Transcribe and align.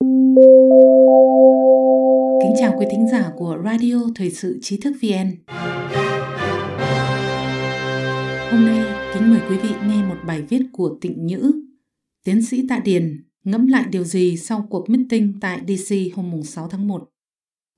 Kính 0.00 0.10
chào 2.58 2.74
quý 2.78 2.86
thính 2.90 3.08
giả 3.12 3.30
của 3.36 3.58
Radio 3.64 3.94
Thời 4.14 4.30
sự 4.30 4.58
Trí 4.62 4.76
thức 4.76 4.96
VN. 5.02 5.36
Hôm 8.50 8.66
nay, 8.66 8.84
kính 9.14 9.30
mời 9.30 9.40
quý 9.48 9.56
vị 9.56 9.68
nghe 9.86 10.02
một 10.02 10.16
bài 10.26 10.42
viết 10.42 10.62
của 10.72 10.98
Tịnh 11.00 11.26
Nhữ. 11.26 11.52
Tiến 12.24 12.42
sĩ 12.42 12.66
Tạ 12.68 12.78
Điền 12.84 13.24
ngẫm 13.44 13.66
lại 13.66 13.84
điều 13.90 14.04
gì 14.04 14.36
sau 14.36 14.66
cuộc 14.70 14.90
meeting 14.90 15.40
tại 15.40 15.60
DC 15.68 15.94
hôm 16.14 16.42
6 16.42 16.68
tháng 16.68 16.88
1. 16.88 17.08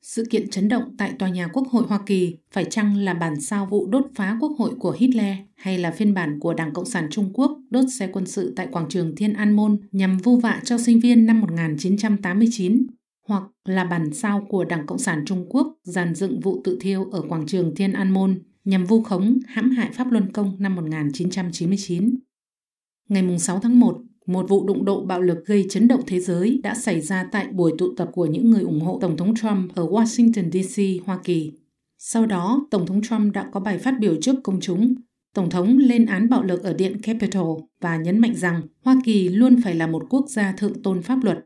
Sự 0.03 0.25
kiện 0.31 0.51
chấn 0.51 0.69
động 0.69 0.95
tại 0.99 1.13
tòa 1.19 1.29
nhà 1.29 1.49
Quốc 1.49 1.69
hội 1.69 1.85
Hoa 1.89 2.01
Kỳ 2.07 2.37
phải 2.53 2.65
chăng 2.65 2.97
là 2.97 3.15
bản 3.15 3.41
sao 3.41 3.67
vụ 3.67 3.87
đốt 3.87 4.05
phá 4.15 4.39
Quốc 4.41 4.53
hội 4.59 4.75
của 4.79 4.97
Hitler 4.99 5.37
hay 5.55 5.79
là 5.79 5.91
phiên 5.91 6.15
bản 6.15 6.41
của 6.41 6.55
Đảng 6.55 6.73
Cộng 6.73 6.87
sản 6.87 7.09
Trung 7.11 7.31
Quốc 7.33 7.62
đốt 7.73 7.85
xe 7.99 8.07
quân 8.13 8.27
sự 8.27 8.53
tại 8.57 8.69
quảng 8.73 8.89
trường 8.89 9.15
Thiên 9.17 9.33
An 9.33 9.57
Môn 9.57 9.77
nhằm 9.93 10.19
vu 10.19 10.37
vạ 10.37 10.61
cho 10.65 10.79
sinh 10.79 11.01
viên 11.01 11.27
năm 11.27 11.41
1989 11.41 12.87
hoặc 13.29 13.43
là 13.65 13.85
bản 13.85 14.15
sao 14.15 14.47
của 14.49 14.65
Đảng 14.65 14.87
Cộng 14.87 14.99
sản 14.99 15.23
Trung 15.27 15.47
Quốc 15.49 15.77
dàn 15.83 16.15
dựng 16.15 16.41
vụ 16.41 16.61
tự 16.65 16.79
thiêu 16.81 17.05
ở 17.05 17.23
quảng 17.29 17.47
trường 17.47 17.75
Thiên 17.75 17.93
An 17.93 18.11
Môn 18.11 18.43
nhằm 18.65 18.85
vu 18.85 19.03
khống 19.03 19.39
hãm 19.47 19.71
hại 19.71 19.91
Pháp 19.93 20.13
Luân 20.13 20.33
Công 20.33 20.57
năm 20.59 20.75
1999. 20.75 22.15
Ngày 23.09 23.39
6 23.39 23.59
tháng 23.59 23.81
1, 23.81 24.03
một 24.27 24.49
vụ 24.49 24.67
đụng 24.67 24.85
độ 24.85 25.05
bạo 25.05 25.21
lực 25.21 25.47
gây 25.47 25.67
chấn 25.71 25.89
động 25.89 26.01
thế 26.07 26.21
giới 26.21 26.61
đã 26.63 26.75
xảy 26.75 27.01
ra 27.01 27.25
tại 27.33 27.47
buổi 27.47 27.73
tụ 27.79 27.95
tập 27.97 28.11
của 28.13 28.27
những 28.27 28.51
người 28.51 28.63
ủng 28.63 28.81
hộ 28.81 28.99
Tổng 29.01 29.17
thống 29.17 29.35
Trump 29.35 29.75
ở 29.75 29.87
Washington, 29.87 30.51
D.C., 30.51 31.07
Hoa 31.07 31.19
Kỳ. 31.25 31.53
Sau 31.99 32.27
đó, 32.27 32.67
Tổng 32.71 32.87
thống 32.87 33.03
Trump 33.03 33.35
đã 33.35 33.49
có 33.53 33.61
bài 33.61 33.79
phát 33.79 33.95
biểu 34.01 34.17
trước 34.21 34.35
công 34.43 34.61
chúng. 34.61 34.95
Tổng 35.35 35.51
thống 35.51 35.79
lên 35.79 36.07
án 36.07 36.29
bạo 36.29 36.43
lực 36.43 36.63
ở 36.63 36.73
Điện 36.73 37.01
Capitol 37.03 37.61
và 37.81 37.97
nhấn 37.97 38.19
mạnh 38.19 38.35
rằng 38.35 38.63
Hoa 38.85 38.97
Kỳ 39.05 39.29
luôn 39.29 39.61
phải 39.65 39.75
là 39.75 39.87
một 39.87 40.07
quốc 40.11 40.27
gia 40.29 40.53
thượng 40.53 40.83
tôn 40.83 41.03
pháp 41.03 41.25
luật. 41.25 41.39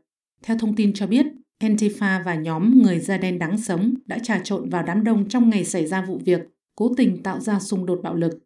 Theo 0.43 0.57
thông 0.57 0.75
tin 0.75 0.93
cho 0.93 1.07
biết, 1.07 1.25
Antifa 1.59 2.23
và 2.23 2.35
nhóm 2.35 2.81
người 2.81 2.99
da 2.99 3.17
đen 3.17 3.39
đáng 3.39 3.57
sống 3.57 3.93
đã 4.05 4.19
trà 4.19 4.41
trộn 4.43 4.69
vào 4.69 4.83
đám 4.83 5.03
đông 5.03 5.29
trong 5.29 5.49
ngày 5.49 5.65
xảy 5.65 5.87
ra 5.87 6.01
vụ 6.01 6.21
việc, 6.25 6.41
cố 6.75 6.93
tình 6.97 7.23
tạo 7.23 7.39
ra 7.39 7.59
xung 7.59 7.85
đột 7.85 7.99
bạo 8.03 8.15
lực. 8.15 8.39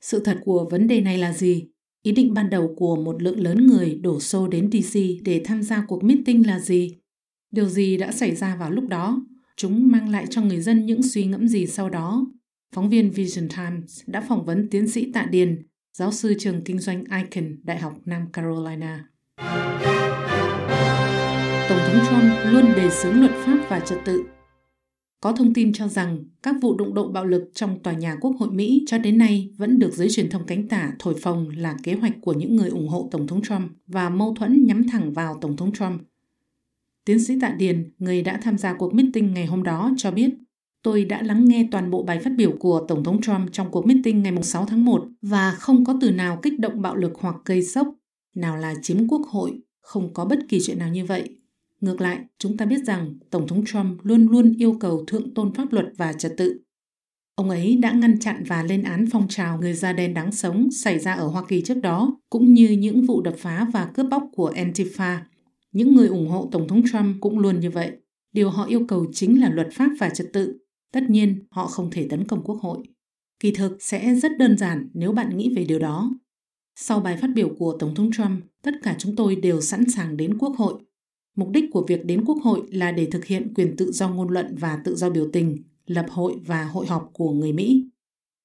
Sự 0.00 0.20
thật 0.24 0.38
của 0.44 0.68
vấn 0.70 0.88
đề 0.88 1.00
này 1.00 1.18
là 1.18 1.32
gì? 1.32 1.64
Ý 2.02 2.12
định 2.12 2.34
ban 2.34 2.50
đầu 2.50 2.74
của 2.76 2.96
một 2.96 3.22
lượng 3.22 3.40
lớn 3.40 3.66
người 3.66 3.94
đổ 4.02 4.20
xô 4.20 4.48
đến 4.48 4.70
DC 4.72 5.00
để 5.24 5.42
tham 5.44 5.62
gia 5.62 5.84
cuộc 5.88 6.04
meeting 6.04 6.46
là 6.46 6.60
gì? 6.60 6.96
Điều 7.50 7.68
gì 7.68 7.96
đã 7.96 8.12
xảy 8.12 8.36
ra 8.36 8.56
vào 8.56 8.70
lúc 8.70 8.84
đó? 8.88 9.26
Chúng 9.56 9.88
mang 9.88 10.08
lại 10.08 10.26
cho 10.30 10.42
người 10.42 10.60
dân 10.60 10.86
những 10.86 11.02
suy 11.02 11.24
ngẫm 11.24 11.48
gì 11.48 11.66
sau 11.66 11.90
đó? 11.90 12.26
Phóng 12.74 12.90
viên 12.90 13.10
Vision 13.10 13.48
Times 13.48 14.00
đã 14.06 14.20
phỏng 14.28 14.44
vấn 14.44 14.68
tiến 14.70 14.88
sĩ 14.88 15.12
Tạ 15.12 15.26
Điền, 15.30 15.66
giáo 15.92 16.12
sư 16.12 16.34
trường 16.38 16.64
kinh 16.64 16.78
doanh 16.78 17.04
Icon, 17.04 17.56
Đại 17.62 17.78
học 17.78 17.94
Nam 18.04 18.26
Carolina. 18.32 19.08
Tổng 21.68 21.78
thống 21.86 22.00
Trump 22.08 22.52
luôn 22.52 22.64
đề 22.76 22.90
xướng 22.90 23.20
luật 23.20 23.32
pháp 23.32 23.66
và 23.68 23.80
trật 23.80 23.98
tự 24.04 24.24
có 25.20 25.32
thông 25.32 25.54
tin 25.54 25.72
cho 25.72 25.88
rằng 25.88 26.24
các 26.42 26.56
vụ 26.60 26.76
đụng 26.76 26.94
độ 26.94 27.08
bạo 27.08 27.24
lực 27.24 27.50
trong 27.54 27.82
tòa 27.82 27.92
nhà 27.92 28.16
Quốc 28.20 28.32
hội 28.38 28.50
Mỹ 28.50 28.84
cho 28.86 28.98
đến 28.98 29.18
nay 29.18 29.50
vẫn 29.56 29.78
được 29.78 29.92
giới 29.92 30.10
truyền 30.10 30.30
thông 30.30 30.46
cánh 30.46 30.68
tả 30.68 30.92
thổi 30.98 31.14
phồng 31.22 31.48
là 31.56 31.76
kế 31.82 31.94
hoạch 31.94 32.12
của 32.20 32.32
những 32.32 32.56
người 32.56 32.68
ủng 32.68 32.88
hộ 32.88 33.08
Tổng 33.12 33.26
thống 33.26 33.42
Trump 33.42 33.70
và 33.86 34.08
mâu 34.08 34.34
thuẫn 34.34 34.66
nhắm 34.66 34.88
thẳng 34.88 35.12
vào 35.12 35.38
Tổng 35.40 35.56
thống 35.56 35.72
Trump. 35.72 36.02
Tiến 37.04 37.24
sĩ 37.24 37.40
Tạ 37.40 37.50
Điền, 37.58 37.92
người 37.98 38.22
đã 38.22 38.40
tham 38.42 38.58
gia 38.58 38.74
cuộc 38.74 38.94
meeting 38.94 39.34
ngày 39.34 39.46
hôm 39.46 39.62
đó, 39.62 39.90
cho 39.96 40.10
biết 40.10 40.30
Tôi 40.86 41.04
đã 41.04 41.22
lắng 41.22 41.44
nghe 41.44 41.68
toàn 41.70 41.90
bộ 41.90 42.02
bài 42.02 42.18
phát 42.18 42.32
biểu 42.36 42.52
của 42.58 42.84
Tổng 42.88 43.04
thống 43.04 43.20
Trump 43.20 43.52
trong 43.52 43.70
cuộc 43.70 43.86
meeting 43.86 44.22
ngày 44.22 44.42
6 44.42 44.66
tháng 44.66 44.84
1 44.84 45.04
và 45.22 45.50
không 45.50 45.84
có 45.84 45.98
từ 46.00 46.10
nào 46.10 46.38
kích 46.42 46.60
động 46.60 46.82
bạo 46.82 46.96
lực 46.96 47.12
hoặc 47.20 47.36
gây 47.44 47.62
sốc, 47.62 47.88
nào 48.34 48.56
là 48.56 48.74
chiếm 48.82 49.08
quốc 49.08 49.26
hội, 49.26 49.60
không 49.80 50.14
có 50.14 50.24
bất 50.24 50.38
kỳ 50.48 50.58
chuyện 50.62 50.78
nào 50.78 50.88
như 50.88 51.04
vậy. 51.04 51.36
Ngược 51.80 52.00
lại, 52.00 52.18
chúng 52.38 52.56
ta 52.56 52.64
biết 52.64 52.84
rằng 52.84 53.18
Tổng 53.30 53.48
thống 53.48 53.64
Trump 53.64 54.00
luôn 54.02 54.26
luôn 54.26 54.54
yêu 54.58 54.76
cầu 54.80 55.04
thượng 55.06 55.34
tôn 55.34 55.54
pháp 55.54 55.72
luật 55.72 55.86
và 55.96 56.12
trật 56.12 56.32
tự. 56.36 56.60
Ông 57.34 57.50
ấy 57.50 57.76
đã 57.76 57.92
ngăn 57.92 58.18
chặn 58.18 58.44
và 58.46 58.62
lên 58.62 58.82
án 58.82 59.06
phong 59.12 59.28
trào 59.28 59.58
người 59.58 59.74
da 59.74 59.92
đen 59.92 60.14
đáng 60.14 60.32
sống 60.32 60.70
xảy 60.70 60.98
ra 60.98 61.12
ở 61.12 61.26
Hoa 61.26 61.42
Kỳ 61.48 61.62
trước 61.62 61.80
đó, 61.82 62.20
cũng 62.30 62.54
như 62.54 62.68
những 62.68 63.02
vụ 63.02 63.22
đập 63.22 63.34
phá 63.38 63.66
và 63.72 63.90
cướp 63.94 64.06
bóc 64.10 64.28
của 64.32 64.52
Antifa. 64.56 65.18
Những 65.72 65.94
người 65.94 66.08
ủng 66.08 66.28
hộ 66.28 66.48
Tổng 66.52 66.68
thống 66.68 66.82
Trump 66.92 67.16
cũng 67.20 67.38
luôn 67.38 67.60
như 67.60 67.70
vậy. 67.70 67.92
Điều 68.32 68.50
họ 68.50 68.64
yêu 68.64 68.84
cầu 68.88 69.06
chính 69.12 69.40
là 69.40 69.50
luật 69.50 69.68
pháp 69.72 69.88
và 70.00 70.08
trật 70.08 70.32
tự. 70.32 70.58
Tất 70.96 71.10
nhiên, 71.10 71.38
họ 71.50 71.66
không 71.66 71.90
thể 71.90 72.06
tấn 72.10 72.24
công 72.24 72.42
quốc 72.44 72.58
hội. 72.60 72.78
Kỳ 73.40 73.50
thực 73.50 73.82
sẽ 73.82 74.14
rất 74.14 74.38
đơn 74.38 74.58
giản 74.58 74.88
nếu 74.94 75.12
bạn 75.12 75.36
nghĩ 75.36 75.52
về 75.56 75.64
điều 75.64 75.78
đó. 75.78 76.10
Sau 76.76 77.00
bài 77.00 77.16
phát 77.16 77.30
biểu 77.34 77.54
của 77.58 77.76
Tổng 77.78 77.94
thống 77.94 78.10
Trump, 78.12 78.44
tất 78.62 78.74
cả 78.82 78.96
chúng 78.98 79.16
tôi 79.16 79.36
đều 79.36 79.60
sẵn 79.60 79.90
sàng 79.90 80.16
đến 80.16 80.38
quốc 80.38 80.56
hội 80.56 80.74
Mục 81.36 81.50
đích 81.50 81.64
của 81.72 81.84
việc 81.88 82.04
đến 82.04 82.24
Quốc 82.24 82.38
hội 82.42 82.62
là 82.70 82.92
để 82.92 83.06
thực 83.10 83.24
hiện 83.24 83.54
quyền 83.54 83.76
tự 83.76 83.92
do 83.92 84.08
ngôn 84.08 84.28
luận 84.28 84.56
và 84.58 84.80
tự 84.84 84.96
do 84.96 85.10
biểu 85.10 85.28
tình, 85.32 85.62
lập 85.86 86.06
hội 86.08 86.34
và 86.46 86.64
hội 86.64 86.86
họp 86.86 87.10
của 87.12 87.32
người 87.32 87.52
Mỹ. 87.52 87.88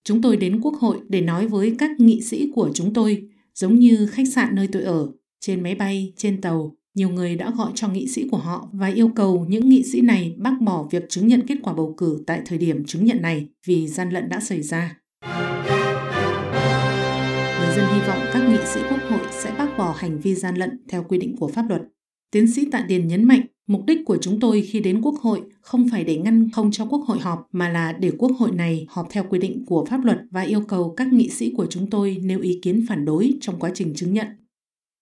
Chúng 0.03 0.21
tôi 0.21 0.37
đến 0.37 0.61
Quốc 0.61 0.75
hội 0.79 0.97
để 1.09 1.21
nói 1.21 1.47
với 1.47 1.75
các 1.77 1.99
nghị 1.99 2.21
sĩ 2.21 2.51
của 2.55 2.71
chúng 2.73 2.93
tôi, 2.93 3.29
giống 3.55 3.79
như 3.79 4.07
khách 4.11 4.27
sạn 4.33 4.55
nơi 4.55 4.67
tôi 4.71 4.83
ở, 4.83 5.11
trên 5.39 5.63
máy 5.63 5.75
bay, 5.75 6.13
trên 6.17 6.41
tàu, 6.41 6.77
nhiều 6.95 7.09
người 7.09 7.35
đã 7.35 7.51
gọi 7.57 7.71
cho 7.75 7.87
nghị 7.87 8.07
sĩ 8.07 8.27
của 8.31 8.37
họ 8.37 8.69
và 8.71 8.87
yêu 8.87 9.09
cầu 9.15 9.45
những 9.49 9.69
nghị 9.69 9.83
sĩ 9.83 10.01
này 10.01 10.35
bác 10.37 10.61
bỏ 10.61 10.87
việc 10.91 11.09
chứng 11.09 11.27
nhận 11.27 11.47
kết 11.47 11.55
quả 11.63 11.73
bầu 11.73 11.93
cử 11.97 12.23
tại 12.27 12.41
thời 12.45 12.57
điểm 12.57 12.85
chứng 12.85 13.05
nhận 13.05 13.21
này 13.21 13.47
vì 13.67 13.87
gian 13.87 14.09
lận 14.09 14.29
đã 14.29 14.39
xảy 14.39 14.61
ra. 14.61 14.97
Người 17.59 17.75
dân 17.75 17.85
hy 17.93 17.99
vọng 18.07 18.19
các 18.33 18.49
nghị 18.49 18.57
sĩ 18.65 18.79
quốc 18.89 18.99
hội 19.09 19.27
sẽ 19.31 19.53
bác 19.57 19.77
bỏ 19.77 19.95
hành 19.97 20.19
vi 20.19 20.35
gian 20.35 20.55
lận 20.55 20.69
theo 20.89 21.03
quy 21.03 21.17
định 21.17 21.35
của 21.37 21.47
pháp 21.47 21.65
luật. 21.69 21.81
Tiến 22.31 22.51
sĩ 22.51 22.65
Tạ 22.71 22.85
Điền 22.87 23.07
nhấn 23.07 23.23
mạnh, 23.23 23.41
mục 23.67 23.81
đích 23.87 23.99
của 24.05 24.17
chúng 24.21 24.39
tôi 24.39 24.61
khi 24.61 24.79
đến 24.79 25.01
Quốc 25.01 25.15
hội 25.21 25.41
không 25.61 25.89
phải 25.91 26.03
để 26.03 26.17
ngăn 26.17 26.49
không 26.51 26.71
cho 26.71 26.85
Quốc 26.85 27.03
hội 27.05 27.19
họp 27.19 27.47
mà 27.51 27.69
là 27.69 27.91
để 27.91 28.11
Quốc 28.17 28.31
hội 28.39 28.51
này 28.51 28.85
họp 28.89 29.07
theo 29.09 29.25
quy 29.29 29.39
định 29.39 29.65
của 29.65 29.85
pháp 29.85 30.05
luật 30.05 30.17
và 30.31 30.41
yêu 30.41 30.61
cầu 30.67 30.93
các 30.97 31.13
nghị 31.13 31.29
sĩ 31.29 31.53
của 31.57 31.65
chúng 31.65 31.89
tôi 31.89 32.17
nêu 32.23 32.39
ý 32.39 32.59
kiến 32.61 32.85
phản 32.89 33.05
đối 33.05 33.33
trong 33.41 33.59
quá 33.59 33.71
trình 33.73 33.93
chứng 33.95 34.13
nhận. 34.13 34.27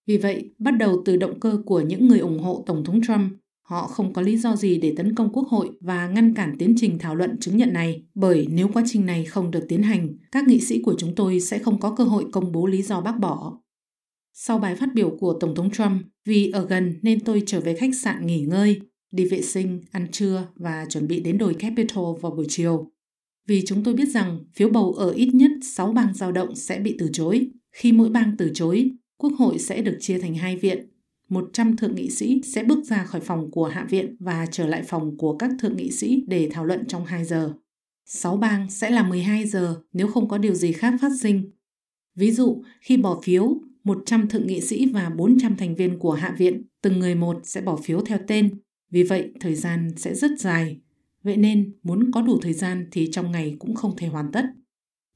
Vì 0.09 0.17
vậy, 0.17 0.51
bắt 0.59 0.71
đầu 0.71 1.01
từ 1.05 1.17
động 1.17 1.39
cơ 1.39 1.61
của 1.65 1.81
những 1.81 2.07
người 2.07 2.19
ủng 2.19 2.39
hộ 2.39 2.63
Tổng 2.67 2.83
thống 2.83 3.01
Trump, 3.01 3.31
họ 3.61 3.87
không 3.87 4.13
có 4.13 4.21
lý 4.21 4.37
do 4.37 4.55
gì 4.55 4.77
để 4.77 4.93
tấn 4.97 5.15
công 5.15 5.33
Quốc 5.33 5.47
hội 5.47 5.69
và 5.81 6.07
ngăn 6.07 6.33
cản 6.33 6.55
tiến 6.59 6.73
trình 6.77 6.99
thảo 6.99 7.15
luận 7.15 7.39
chứng 7.39 7.57
nhận 7.57 7.73
này, 7.73 8.03
bởi 8.15 8.47
nếu 8.49 8.67
quá 8.73 8.83
trình 8.85 9.05
này 9.05 9.25
không 9.25 9.51
được 9.51 9.65
tiến 9.69 9.83
hành, 9.83 10.17
các 10.31 10.47
nghị 10.47 10.59
sĩ 10.59 10.81
của 10.81 10.95
chúng 10.97 11.15
tôi 11.15 11.39
sẽ 11.39 11.59
không 11.59 11.79
có 11.79 11.95
cơ 11.95 12.03
hội 12.03 12.25
công 12.31 12.51
bố 12.51 12.67
lý 12.67 12.81
do 12.81 13.01
bác 13.01 13.19
bỏ. 13.19 13.59
Sau 14.33 14.59
bài 14.59 14.75
phát 14.75 14.89
biểu 14.93 15.17
của 15.19 15.37
Tổng 15.39 15.55
thống 15.55 15.71
Trump, 15.71 16.01
vì 16.25 16.49
ở 16.49 16.65
gần 16.65 16.99
nên 17.01 17.19
tôi 17.19 17.43
trở 17.45 17.59
về 17.59 17.75
khách 17.75 17.95
sạn 17.95 18.27
nghỉ 18.27 18.41
ngơi, 18.41 18.81
đi 19.11 19.25
vệ 19.25 19.41
sinh, 19.41 19.81
ăn 19.91 20.07
trưa 20.11 20.47
và 20.55 20.85
chuẩn 20.89 21.07
bị 21.07 21.19
đến 21.19 21.37
đồi 21.37 21.53
Capitol 21.53 22.19
vào 22.21 22.31
buổi 22.31 22.45
chiều. 22.49 22.91
Vì 23.47 23.63
chúng 23.65 23.83
tôi 23.83 23.93
biết 23.93 24.09
rằng 24.09 24.39
phiếu 24.55 24.69
bầu 24.69 24.93
ở 24.93 25.11
ít 25.11 25.29
nhất 25.33 25.51
6 25.63 25.91
bang 25.91 26.13
giao 26.13 26.31
động 26.31 26.55
sẽ 26.55 26.79
bị 26.79 26.95
từ 26.99 27.09
chối. 27.13 27.47
Khi 27.71 27.91
mỗi 27.91 28.09
bang 28.09 28.35
từ 28.37 28.51
chối, 28.53 28.91
Quốc 29.21 29.33
hội 29.37 29.59
sẽ 29.59 29.81
được 29.81 29.97
chia 29.99 30.19
thành 30.19 30.35
hai 30.35 30.57
viện. 30.57 30.87
100 31.29 31.77
thượng 31.77 31.95
nghị 31.95 32.09
sĩ 32.09 32.41
sẽ 32.43 32.63
bước 32.63 32.85
ra 32.85 33.03
khỏi 33.03 33.21
phòng 33.21 33.51
của 33.51 33.65
Hạ 33.65 33.85
viện 33.89 34.15
và 34.19 34.45
trở 34.51 34.67
lại 34.67 34.83
phòng 34.83 35.17
của 35.17 35.37
các 35.37 35.51
thượng 35.59 35.77
nghị 35.77 35.91
sĩ 35.91 36.23
để 36.27 36.49
thảo 36.51 36.65
luận 36.65 36.85
trong 36.87 37.05
2 37.05 37.25
giờ. 37.25 37.53
6 38.05 38.37
bang 38.37 38.69
sẽ 38.69 38.89
là 38.89 39.03
12 39.03 39.45
giờ 39.45 39.81
nếu 39.93 40.07
không 40.07 40.27
có 40.27 40.37
điều 40.37 40.53
gì 40.53 40.71
khác 40.71 40.93
phát 41.01 41.11
sinh. 41.21 41.51
Ví 42.15 42.31
dụ, 42.31 42.63
khi 42.81 42.97
bỏ 42.97 43.21
phiếu, 43.23 43.61
100 43.83 44.27
thượng 44.27 44.47
nghị 44.47 44.61
sĩ 44.61 44.85
và 44.85 45.09
400 45.09 45.57
thành 45.57 45.75
viên 45.75 45.99
của 45.99 46.13
Hạ 46.13 46.35
viện, 46.37 46.63
từng 46.81 46.99
người 46.99 47.15
một 47.15 47.39
sẽ 47.43 47.61
bỏ 47.61 47.75
phiếu 47.75 48.01
theo 48.01 48.19
tên. 48.27 48.49
Vì 48.91 49.03
vậy, 49.03 49.31
thời 49.39 49.55
gian 49.55 49.89
sẽ 49.97 50.15
rất 50.15 50.31
dài. 50.39 50.79
Vậy 51.23 51.37
nên, 51.37 51.73
muốn 51.83 52.11
có 52.11 52.21
đủ 52.21 52.39
thời 52.41 52.53
gian 52.53 52.87
thì 52.91 53.09
trong 53.11 53.31
ngày 53.31 53.55
cũng 53.59 53.75
không 53.75 53.95
thể 53.97 54.07
hoàn 54.07 54.31
tất. 54.31 54.45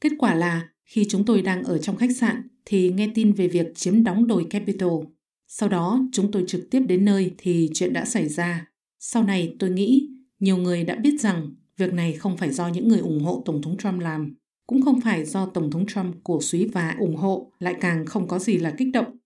Kết 0.01 0.11
quả 0.17 0.35
là, 0.35 0.69
khi 0.85 1.05
chúng 1.09 1.25
tôi 1.25 1.41
đang 1.41 1.63
ở 1.63 1.77
trong 1.77 1.95
khách 1.95 2.17
sạn 2.17 2.41
thì 2.65 2.91
nghe 2.91 3.09
tin 3.15 3.33
về 3.33 3.47
việc 3.47 3.75
chiếm 3.75 4.03
đóng 4.03 4.27
đồi 4.27 4.47
Capitol. 4.49 5.05
Sau 5.47 5.69
đó, 5.69 6.07
chúng 6.11 6.31
tôi 6.31 6.43
trực 6.47 6.69
tiếp 6.71 6.79
đến 6.79 7.05
nơi 7.05 7.31
thì 7.37 7.69
chuyện 7.73 7.93
đã 7.93 8.05
xảy 8.05 8.27
ra. 8.27 8.67
Sau 8.99 9.23
này, 9.23 9.55
tôi 9.59 9.69
nghĩ 9.69 10.09
nhiều 10.39 10.57
người 10.57 10.83
đã 10.83 10.95
biết 10.95 11.21
rằng 11.21 11.55
việc 11.77 11.93
này 11.93 12.13
không 12.13 12.37
phải 12.37 12.51
do 12.51 12.67
những 12.67 12.87
người 12.87 12.99
ủng 12.99 13.23
hộ 13.23 13.43
Tổng 13.45 13.61
thống 13.61 13.77
Trump 13.77 14.01
làm 14.01 14.35
cũng 14.67 14.81
không 14.81 15.01
phải 15.01 15.25
do 15.25 15.45
Tổng 15.45 15.71
thống 15.71 15.85
Trump 15.85 16.15
cổ 16.23 16.41
suý 16.41 16.65
và 16.65 16.95
ủng 16.99 17.15
hộ, 17.15 17.51
lại 17.59 17.75
càng 17.81 18.05
không 18.05 18.27
có 18.27 18.39
gì 18.39 18.57
là 18.57 18.73
kích 18.77 18.87
động. 18.93 19.17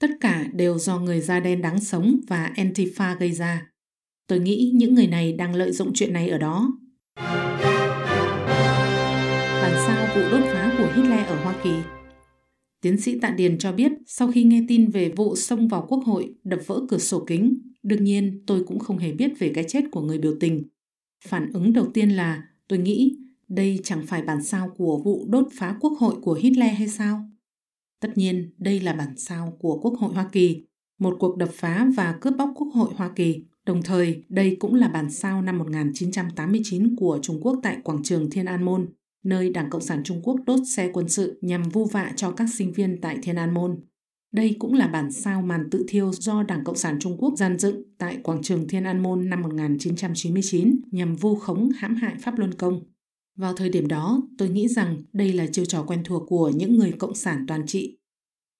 Tất 0.00 0.10
cả 0.20 0.44
đều 0.52 0.78
do 0.78 0.98
người 0.98 1.20
da 1.20 1.40
đen 1.40 1.62
đáng 1.62 1.80
sống 1.80 2.20
và 2.28 2.52
Antifa 2.56 3.16
gây 3.18 3.32
ra. 3.32 3.70
Tôi 4.26 4.40
nghĩ 4.40 4.72
những 4.74 4.94
người 4.94 5.06
này 5.06 5.32
đang 5.32 5.54
lợi 5.54 5.72
dụng 5.72 5.90
chuyện 5.94 6.12
này 6.12 6.28
ở 6.28 6.38
đó. 6.38 6.78
Làm 9.62 9.72
sao 9.86 10.06
vụ 10.16 10.22
đốt 10.30 10.40
phá 10.44 10.74
của 10.78 10.92
Hitler 10.94 11.26
ở 11.26 11.42
Hoa 11.42 11.54
Kỳ? 11.64 11.74
Tiến 12.80 13.00
sĩ 13.00 13.20
Tạ 13.20 13.30
Điền 13.30 13.58
cho 13.58 13.72
biết 13.72 13.92
sau 14.06 14.32
khi 14.32 14.44
nghe 14.44 14.64
tin 14.68 14.90
về 14.90 15.12
vụ 15.16 15.36
xông 15.36 15.68
vào 15.68 15.86
quốc 15.88 16.04
hội 16.04 16.34
đập 16.44 16.60
vỡ 16.66 16.80
cửa 16.88 16.98
sổ 16.98 17.24
kính, 17.26 17.58
đương 17.82 18.04
nhiên 18.04 18.42
tôi 18.46 18.64
cũng 18.64 18.78
không 18.78 18.98
hề 18.98 19.12
biết 19.12 19.38
về 19.38 19.52
cái 19.54 19.64
chết 19.68 19.84
của 19.92 20.00
người 20.00 20.18
biểu 20.18 20.34
tình. 20.40 20.62
Phản 21.24 21.52
ứng 21.52 21.72
đầu 21.72 21.86
tiên 21.94 22.10
là 22.10 22.48
tôi 22.68 22.78
nghĩ 22.78 23.18
đây 23.48 23.80
chẳng 23.84 24.06
phải 24.06 24.22
bản 24.22 24.42
sao 24.42 24.68
của 24.76 25.02
vụ 25.04 25.26
đốt 25.28 25.48
phá 25.52 25.76
quốc 25.80 25.92
hội 25.98 26.14
của 26.22 26.34
Hitler 26.34 26.78
hay 26.78 26.88
sao? 26.88 27.30
Tất 28.00 28.08
nhiên, 28.14 28.50
đây 28.58 28.80
là 28.80 28.92
bản 28.92 29.16
sao 29.16 29.56
của 29.58 29.78
Quốc 29.82 29.94
hội 29.98 30.14
Hoa 30.14 30.28
Kỳ. 30.32 30.64
một 30.98 31.16
cuộc 31.18 31.36
đập 31.36 31.48
phá 31.52 31.86
và 31.96 32.18
cướp 32.20 32.34
bóc 32.38 32.50
Quốc 32.56 32.68
hội 32.74 32.90
Hoa 32.94 33.10
Kỳ. 33.16 33.44
Đồng 33.66 33.82
thời, 33.82 34.24
đây 34.28 34.56
cũng 34.60 34.74
là 34.74 34.88
bản 34.88 35.10
sao 35.10 35.42
năm 35.42 35.58
1989 35.58 36.96
của 36.96 37.18
Trung 37.22 37.40
Quốc 37.42 37.60
tại 37.62 37.78
quảng 37.84 38.02
trường 38.02 38.30
Thiên 38.30 38.46
An 38.46 38.64
Môn, 38.64 38.88
nơi 39.26 39.50
Đảng 39.50 39.70
Cộng 39.70 39.82
sản 39.82 40.02
Trung 40.04 40.20
Quốc 40.22 40.36
đốt 40.46 40.60
xe 40.76 40.90
quân 40.92 41.08
sự 41.08 41.38
nhằm 41.42 41.62
vu 41.62 41.84
vạ 41.84 42.12
cho 42.16 42.30
các 42.30 42.46
sinh 42.54 42.72
viên 42.72 43.00
tại 43.00 43.18
Thiên 43.22 43.36
An 43.36 43.54
Môn. 43.54 43.80
Đây 44.32 44.56
cũng 44.58 44.74
là 44.74 44.86
bản 44.86 45.12
sao 45.12 45.42
màn 45.42 45.70
tự 45.70 45.84
thiêu 45.88 46.12
do 46.12 46.42
Đảng 46.42 46.64
Cộng 46.64 46.76
sản 46.76 46.98
Trung 47.00 47.16
Quốc 47.18 47.34
gian 47.36 47.58
dựng 47.58 47.82
tại 47.98 48.18
quảng 48.22 48.42
trường 48.42 48.68
Thiên 48.68 48.84
An 48.84 49.02
Môn 49.02 49.28
năm 49.30 49.42
1999 49.42 50.80
nhằm 50.90 51.16
vu 51.16 51.36
khống 51.36 51.68
hãm 51.76 51.94
hại 51.94 52.14
Pháp 52.20 52.38
Luân 52.38 52.54
Công. 52.54 52.80
Vào 53.36 53.54
thời 53.54 53.68
điểm 53.68 53.88
đó, 53.88 54.22
tôi 54.38 54.48
nghĩ 54.48 54.68
rằng 54.68 55.02
đây 55.12 55.32
là 55.32 55.46
chiêu 55.46 55.64
trò 55.64 55.82
quen 55.82 56.00
thuộc 56.04 56.22
của 56.28 56.52
những 56.54 56.76
người 56.76 56.92
cộng 56.92 57.14
sản 57.14 57.44
toàn 57.48 57.66
trị. 57.66 57.98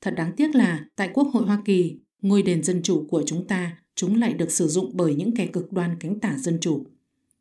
Thật 0.00 0.14
đáng 0.16 0.32
tiếc 0.36 0.54
là 0.54 0.86
tại 0.96 1.10
Quốc 1.14 1.28
hội 1.32 1.46
Hoa 1.46 1.62
Kỳ, 1.64 1.98
ngôi 2.22 2.42
đền 2.42 2.62
dân 2.62 2.82
chủ 2.82 3.06
của 3.08 3.22
chúng 3.26 3.46
ta, 3.46 3.78
chúng 3.94 4.20
lại 4.20 4.34
được 4.34 4.50
sử 4.50 4.69
dụng 4.69 4.90
bởi 4.94 5.14
những 5.14 5.36
kẻ 5.36 5.46
cực 5.46 5.72
đoan 5.72 5.96
cánh 6.00 6.20
tả 6.20 6.38
dân 6.38 6.58
chủ. 6.60 6.86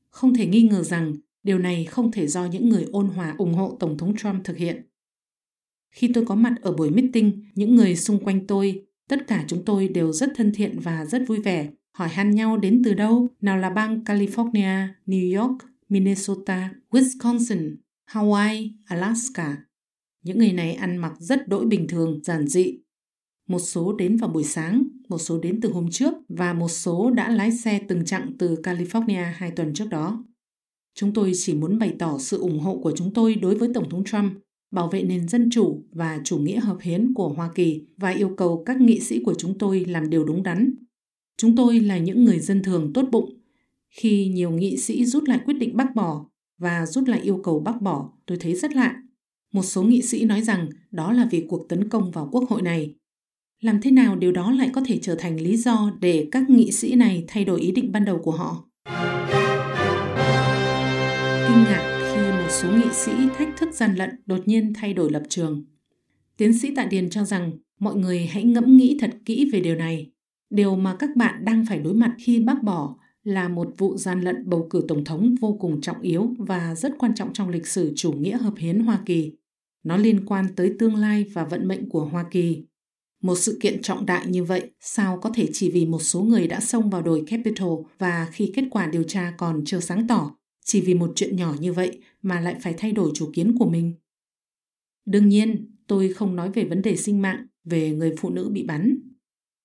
Không 0.09 0.33
thể 0.33 0.47
nghi 0.47 0.61
ngờ 0.61 0.83
rằng 0.83 1.13
điều 1.45 1.59
này 1.59 1.85
không 1.85 2.11
thể 2.11 2.27
do 2.27 2.45
những 2.45 2.69
người 2.69 2.85
ôn 2.91 3.07
hòa 3.07 3.35
ủng 3.37 3.53
hộ 3.53 3.77
Tổng 3.79 3.97
thống 3.97 4.15
Trump 4.17 4.43
thực 4.43 4.57
hiện. 4.57 4.81
Khi 5.91 6.11
tôi 6.13 6.25
có 6.25 6.35
mặt 6.35 6.55
ở 6.61 6.71
buổi 6.71 6.89
meeting, 6.89 7.43
những 7.55 7.75
người 7.75 7.95
xung 7.95 8.23
quanh 8.23 8.47
tôi, 8.47 8.85
tất 9.09 9.27
cả 9.27 9.45
chúng 9.47 9.65
tôi 9.65 9.87
đều 9.87 10.11
rất 10.11 10.29
thân 10.35 10.51
thiện 10.55 10.79
và 10.79 11.05
rất 11.05 11.21
vui 11.27 11.41
vẻ, 11.41 11.69
hỏi 11.91 12.09
han 12.09 12.31
nhau 12.31 12.57
đến 12.57 12.81
từ 12.85 12.93
đâu, 12.93 13.29
nào 13.41 13.57
là 13.57 13.69
bang 13.69 14.03
California, 14.03 14.87
New 15.05 15.41
York, 15.41 15.57
Minnesota, 15.89 16.69
Wisconsin, 16.91 17.75
Hawaii, 18.11 18.71
Alaska. 18.85 19.57
Những 20.23 20.37
người 20.37 20.53
này 20.53 20.73
ăn 20.73 20.97
mặc 20.97 21.13
rất 21.19 21.47
đỗi 21.47 21.65
bình 21.65 21.87
thường, 21.87 22.19
giản 22.23 22.47
dị. 22.47 22.79
Một 23.47 23.59
số 23.59 23.93
đến 23.93 24.17
vào 24.17 24.29
buổi 24.29 24.43
sáng, 24.43 24.83
một 25.09 25.17
số 25.17 25.39
đến 25.39 25.61
từ 25.61 25.71
hôm 25.71 25.91
trước 25.91 26.13
và 26.29 26.53
một 26.53 26.69
số 26.69 27.11
đã 27.11 27.29
lái 27.29 27.51
xe 27.51 27.81
từng 27.87 28.05
chặng 28.05 28.31
từ 28.39 28.55
California 28.63 29.31
hai 29.35 29.51
tuần 29.51 29.73
trước 29.73 29.89
đó. 29.89 30.23
Chúng 30.95 31.13
tôi 31.13 31.31
chỉ 31.35 31.53
muốn 31.53 31.79
bày 31.79 31.93
tỏ 31.99 32.17
sự 32.19 32.37
ủng 32.37 32.59
hộ 32.59 32.77
của 32.77 32.91
chúng 32.95 33.13
tôi 33.13 33.35
đối 33.35 33.55
với 33.55 33.69
Tổng 33.73 33.89
thống 33.89 34.03
Trump, 34.03 34.33
bảo 34.71 34.87
vệ 34.87 35.03
nền 35.03 35.27
dân 35.27 35.49
chủ 35.49 35.83
và 35.91 36.21
chủ 36.23 36.37
nghĩa 36.37 36.59
hợp 36.59 36.77
hiến 36.81 37.13
của 37.13 37.29
Hoa 37.29 37.51
Kỳ 37.55 37.81
và 37.97 38.09
yêu 38.09 38.29
cầu 38.37 38.63
các 38.65 38.81
nghị 38.81 38.99
sĩ 38.99 39.19
của 39.23 39.33
chúng 39.33 39.57
tôi 39.57 39.85
làm 39.85 40.09
điều 40.09 40.23
đúng 40.23 40.43
đắn. 40.43 40.73
Chúng 41.37 41.55
tôi 41.55 41.79
là 41.79 41.97
những 41.97 42.25
người 42.25 42.39
dân 42.39 42.63
thường 42.63 42.93
tốt 42.93 43.05
bụng 43.11 43.39
khi 43.89 44.27
nhiều 44.27 44.51
nghị 44.51 44.77
sĩ 44.77 45.05
rút 45.05 45.23
lại 45.23 45.39
quyết 45.45 45.53
định 45.53 45.77
bác 45.77 45.95
bỏ 45.95 46.25
và 46.57 46.85
rút 46.85 47.07
lại 47.07 47.21
yêu 47.21 47.39
cầu 47.43 47.59
bác 47.59 47.81
bỏ, 47.81 48.11
tôi 48.25 48.37
thấy 48.37 48.55
rất 48.55 48.75
lạ. 48.75 49.01
Một 49.53 49.63
số 49.63 49.83
nghị 49.83 50.01
sĩ 50.01 50.25
nói 50.25 50.41
rằng 50.41 50.69
đó 50.91 51.11
là 51.11 51.27
vì 51.31 51.45
cuộc 51.49 51.69
tấn 51.69 51.89
công 51.89 52.11
vào 52.11 52.29
quốc 52.31 52.49
hội 52.49 52.61
này. 52.61 52.95
Làm 53.61 53.81
thế 53.81 53.91
nào 53.91 54.15
điều 54.15 54.31
đó 54.31 54.51
lại 54.51 54.69
có 54.73 54.81
thể 54.85 54.99
trở 55.01 55.15
thành 55.15 55.41
lý 55.41 55.57
do 55.57 55.97
để 55.99 56.27
các 56.31 56.49
nghị 56.49 56.71
sĩ 56.71 56.95
này 56.95 57.23
thay 57.27 57.45
đổi 57.45 57.61
ý 57.61 57.71
định 57.71 57.91
ban 57.91 58.05
đầu 58.05 58.19
của 58.23 58.31
họ? 58.31 58.69
Kinh 61.55 61.63
ngạc 61.63 62.11
khi 62.13 62.21
một 62.31 62.49
số 62.49 62.71
nghị 62.71 62.93
sĩ 62.93 63.11
thách 63.37 63.57
thức 63.57 63.69
gian 63.73 63.95
lận 63.95 64.09
đột 64.25 64.47
nhiên 64.47 64.73
thay 64.73 64.93
đổi 64.93 65.11
lập 65.11 65.23
trường. 65.29 65.65
Tiến 66.37 66.59
sĩ 66.59 66.75
Tạ 66.75 66.85
Điền 66.85 67.09
cho 67.09 67.23
rằng 67.23 67.51
mọi 67.79 67.95
người 67.95 68.25
hãy 68.25 68.43
ngẫm 68.43 68.77
nghĩ 68.77 68.97
thật 69.01 69.11
kỹ 69.25 69.49
về 69.53 69.59
điều 69.59 69.75
này. 69.75 70.11
Điều 70.49 70.75
mà 70.75 70.95
các 70.99 71.09
bạn 71.15 71.45
đang 71.45 71.65
phải 71.69 71.79
đối 71.79 71.93
mặt 71.93 72.15
khi 72.19 72.39
bác 72.39 72.63
bỏ 72.63 72.95
là 73.23 73.47
một 73.47 73.73
vụ 73.77 73.97
gian 73.97 74.21
lận 74.21 74.49
bầu 74.49 74.67
cử 74.69 74.85
tổng 74.87 75.03
thống 75.03 75.35
vô 75.41 75.57
cùng 75.59 75.81
trọng 75.81 76.01
yếu 76.01 76.29
và 76.37 76.75
rất 76.75 76.93
quan 76.99 77.15
trọng 77.15 77.33
trong 77.33 77.49
lịch 77.49 77.67
sử 77.67 77.93
chủ 77.95 78.11
nghĩa 78.11 78.37
hợp 78.37 78.53
hiến 78.57 78.79
Hoa 78.79 78.99
Kỳ. 79.05 79.31
Nó 79.83 79.97
liên 79.97 80.25
quan 80.25 80.45
tới 80.55 80.73
tương 80.79 80.95
lai 80.95 81.25
và 81.33 81.45
vận 81.45 81.67
mệnh 81.67 81.89
của 81.89 82.05
Hoa 82.05 82.25
Kỳ. 82.31 82.65
Một 83.21 83.35
sự 83.35 83.57
kiện 83.61 83.81
trọng 83.81 84.05
đại 84.05 84.27
như 84.27 84.43
vậy 84.43 84.71
sao 84.79 85.19
có 85.21 85.29
thể 85.33 85.49
chỉ 85.53 85.71
vì 85.71 85.85
một 85.85 86.01
số 86.01 86.21
người 86.21 86.47
đã 86.47 86.59
xông 86.59 86.89
vào 86.89 87.01
đồi 87.01 87.23
Capitol 87.27 87.85
và 87.99 88.27
khi 88.31 88.51
kết 88.55 88.63
quả 88.71 88.87
điều 88.87 89.03
tra 89.03 89.33
còn 89.37 89.61
chưa 89.65 89.79
sáng 89.79 90.07
tỏ, 90.07 90.35
chỉ 90.65 90.81
vì 90.81 90.93
một 90.93 91.11
chuyện 91.15 91.35
nhỏ 91.35 91.55
như 91.59 91.73
vậy 91.73 91.99
mà 92.21 92.39
lại 92.39 92.55
phải 92.61 92.73
thay 92.77 92.91
đổi 92.91 93.11
chủ 93.13 93.29
kiến 93.33 93.55
của 93.59 93.69
mình? 93.69 93.93
Đương 95.05 95.29
nhiên, 95.29 95.75
tôi 95.87 96.13
không 96.13 96.35
nói 96.35 96.51
về 96.51 96.65
vấn 96.65 96.81
đề 96.81 96.95
sinh 96.95 97.21
mạng, 97.21 97.47
về 97.63 97.91
người 97.91 98.13
phụ 98.17 98.29
nữ 98.29 98.49
bị 98.49 98.63
bắn. 98.63 98.97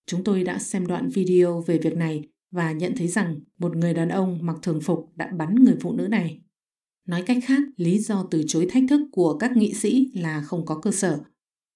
Chúng 0.06 0.25
tôi 0.25 0.44
đã 0.44 0.58
xem 0.58 0.87
đoạn 0.87 1.08
video 1.08 1.61
về 1.61 1.79
việc 1.79 1.97
này 1.97 2.29
và 2.50 2.73
nhận 2.73 2.94
thấy 2.97 3.08
rằng 3.08 3.41
một 3.58 3.76
người 3.76 3.94
đàn 3.94 4.08
ông 4.08 4.38
mặc 4.43 4.56
thường 4.62 4.81
phục 4.81 5.12
đã 5.17 5.32
bắn 5.38 5.55
người 5.55 5.76
phụ 5.81 5.93
nữ 5.93 6.08
này. 6.08 6.41
Nói 7.06 7.23
cách 7.26 7.38
khác, 7.44 7.62
lý 7.76 7.99
do 7.99 8.26
từ 8.31 8.43
chối 8.47 8.67
thách 8.70 8.85
thức 8.88 9.00
của 9.12 9.38
các 9.38 9.56
nghị 9.56 9.75
sĩ 9.75 10.11
là 10.14 10.43
không 10.43 10.67
có 10.67 10.79
cơ 10.82 10.91
sở. 10.91 11.20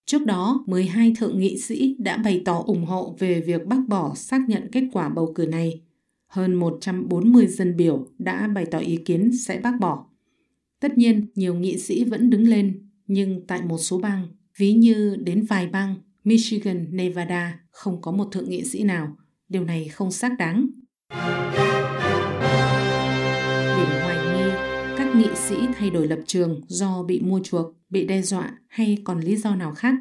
Trước 0.07 0.27
đó, 0.27 0.65
12 0.67 1.15
thượng 1.19 1.39
nghị 1.39 1.59
sĩ 1.59 1.97
đã 1.99 2.17
bày 2.17 2.43
tỏ 2.45 2.63
ủng 2.67 2.85
hộ 2.85 3.17
về 3.19 3.41
việc 3.41 3.67
bác 3.67 3.81
bỏ 3.89 4.15
xác 4.15 4.49
nhận 4.49 4.69
kết 4.73 4.85
quả 4.93 5.09
bầu 5.09 5.33
cử 5.35 5.47
này. 5.47 5.83
Hơn 6.35 6.55
140 6.55 7.47
dân 7.47 7.77
biểu 7.77 8.07
đã 8.19 8.49
bày 8.49 8.67
tỏ 8.71 8.79
ý 8.79 8.97
kiến 8.97 9.31
sẽ 9.47 9.61
bác 9.61 9.81
bỏ. 9.81 10.07
Tất 10.81 10.99
nhiên, 10.99 11.27
nhiều 11.35 11.55
nghị 11.55 11.79
sĩ 11.79 12.05
vẫn 12.05 12.31
đứng 12.31 12.49
lên, 12.49 12.91
nhưng 13.07 13.47
tại 13.47 13.63
một 13.63 13.79
số 13.79 13.99
bang, 13.99 14.29
ví 14.59 14.73
như 14.73 15.17
đến 15.17 15.45
vài 15.49 15.67
bang, 15.67 15.97
Michigan, 16.25 16.87
Nevada, 16.91 17.61
không 17.71 18.03
có 18.03 18.13
một 18.13 18.29
thượng 18.33 18.51
nghị 18.51 18.65
sĩ 18.65 18.83
nào 18.83 19.17
Điều 19.49 19.65
này 19.65 19.89
không 19.89 20.13
xác 20.13 20.39
đáng. 20.39 20.67
Điểm 23.77 23.89
hoài 24.03 24.17
nghi, 24.17 24.53
các 24.99 25.17
nghị 25.17 25.29
sĩ 25.35 25.55
thay 25.75 25.91
đổi 25.91 26.09
lập 26.09 26.19
trường 26.27 26.61
do 26.67 27.03
bị 27.03 27.21
mua 27.21 27.41
chuộc, 27.45 27.75
bị 27.89 28.07
đe 28.07 28.23
dọa 28.23 28.59
hay 28.69 28.99
còn 29.05 29.21
lý 29.21 29.37
do 29.37 29.55
nào 29.55 29.75
khác. 29.75 29.95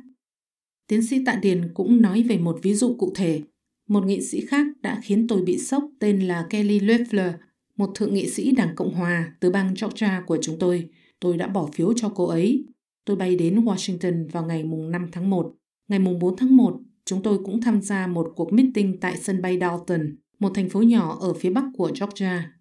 Tiến 0.88 1.08
sĩ 1.08 1.26
Tạ 1.26 1.36
Điền 1.36 1.74
cũng 1.74 2.02
nói 2.02 2.24
về 2.24 2.38
một 2.38 2.60
ví 2.62 2.74
dụ 2.74 2.96
cụ 3.00 3.14
thể. 3.16 3.42
Một 3.88 4.06
nghị 4.06 4.22
sĩ 4.22 4.46
khác 4.46 4.68
đã 4.82 5.00
khiến 5.04 5.28
tôi 5.28 5.42
bị 5.42 5.58
sốc 5.58 5.84
tên 6.00 6.20
là 6.20 6.48
Kelly 6.50 6.80
Loeffler, 6.80 7.34
một 7.78 7.92
thượng 7.96 8.14
nghị 8.14 8.30
sĩ 8.30 8.52
Đảng 8.52 8.76
Cộng 8.76 8.94
Hòa 8.94 9.34
từ 9.40 9.50
bang 9.50 9.74
Georgia 9.82 10.24
của 10.28 10.38
chúng 10.42 10.60
tôi. 10.60 10.90
Tôi 11.20 11.38
đã 11.38 11.48
bỏ 11.48 11.70
phiếu 11.74 11.94
cho 11.94 12.10
cô 12.16 12.28
ấy. 12.28 12.66
Tôi 13.06 13.16
bay 13.16 13.36
đến 13.36 13.66
Washington 13.66 14.30
vào 14.30 14.46
ngày 14.46 14.64
mùng 14.64 14.92
5 14.92 15.08
tháng 15.12 15.30
1. 15.30 15.56
Ngày 15.88 16.00
mùng 16.00 16.20
4 16.20 16.38
tháng 16.38 16.58
1, 16.58 16.80
chúng 17.06 17.24
tôi 17.24 17.38
cũng 17.46 17.62
tham 17.62 17.82
gia 17.82 18.08
một 18.08 18.34
cuộc 18.36 18.54
meeting 18.54 19.00
tại 19.00 19.18
sân 19.18 19.42
bay 19.42 19.58
Dalton, 19.62 20.16
một 20.40 20.52
thành 20.56 20.70
phố 20.70 20.82
nhỏ 20.82 21.18
ở 21.22 21.34
phía 21.34 21.50
bắc 21.50 21.64
của 21.78 21.92
Georgia. 22.00 22.54